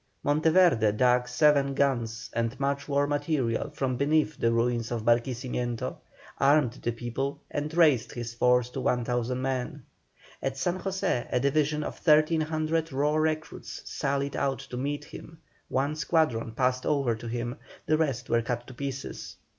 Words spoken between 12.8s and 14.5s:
raw recruits sallied